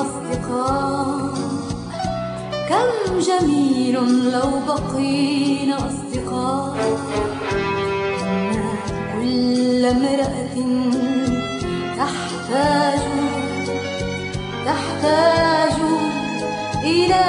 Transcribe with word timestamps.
أصدقاء. 0.00 1.34
كم 2.68 3.18
جميل 3.18 3.94
لو 4.32 4.50
بقينا 4.68 5.76
أصدقاء. 5.76 6.76
كل 9.14 9.84
امرأة 9.84 10.56
تحتاج 11.98 13.00
تحتاج 14.66 15.76
إلى 16.84 17.24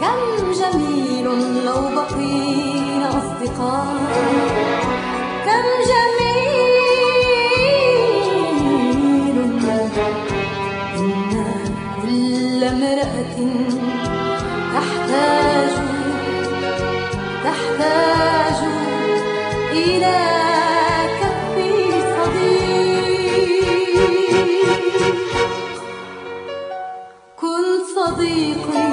كم 0.00 0.20
جميل 0.52 1.26
لو 1.64 1.80
بقينا 1.96 3.08
أصدقاء. 3.08 4.41
امرأة 12.92 13.36
تحتاج 14.74 15.72
تحتاج 17.44 18.58
إلى 19.72 20.18
كف 21.20 21.54
صديق. 22.16 23.12
كن 27.40 27.64
صديقي 27.96 28.90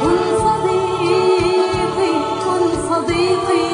كن 0.00 0.20
صديقي 0.44 1.24
كن 2.44 2.62
صديقي 2.88 3.66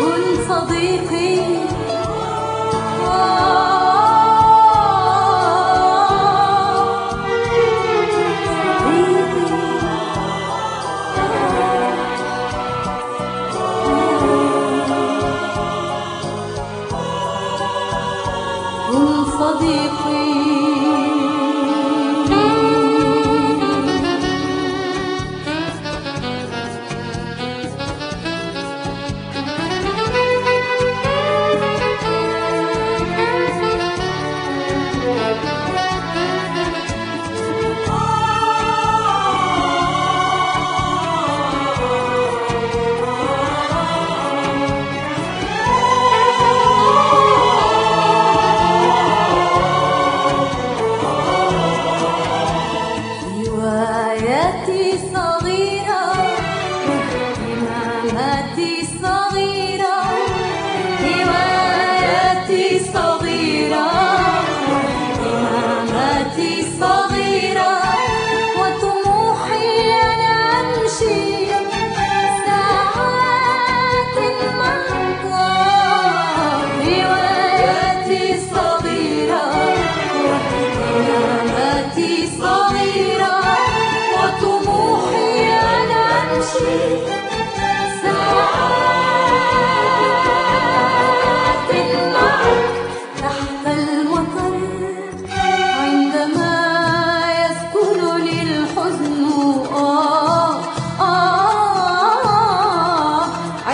كن 0.00 0.24
صديقي 0.48 1.13
peaceful 66.36 67.08
day. 67.10 67.23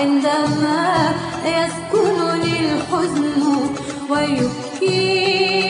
عندما 0.01 1.13
يسكنني 1.45 2.73
الحزن 2.73 3.43
ويبكيني 4.11 5.70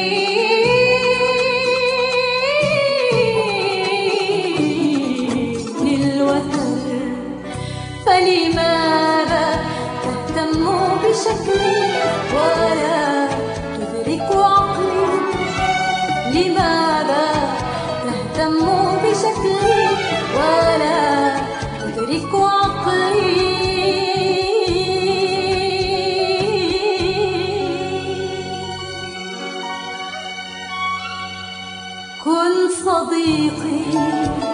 كن 32.24 32.68
صديقي. 32.84 34.49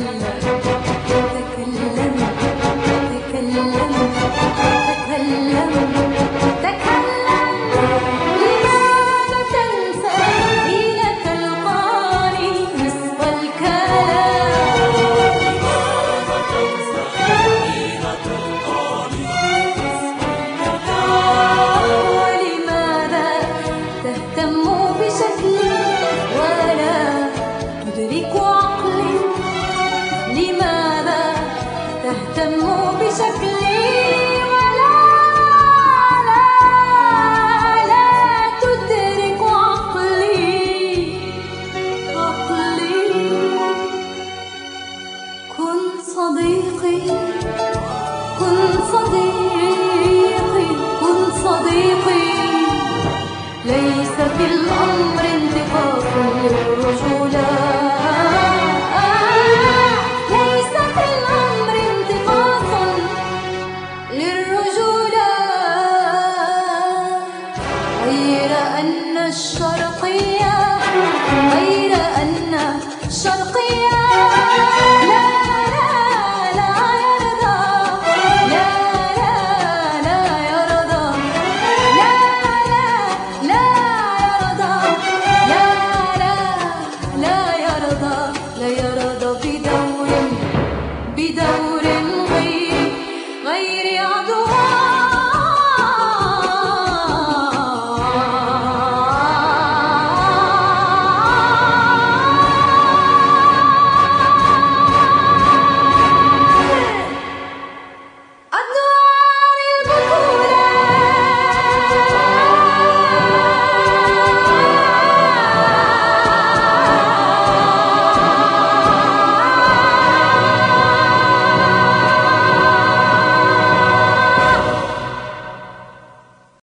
el 0.00 0.21
belong 54.38 55.21